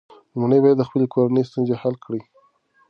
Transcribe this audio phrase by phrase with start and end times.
[0.33, 2.21] لومړی باید د خپلې کورنۍ ستونزې حل کړې.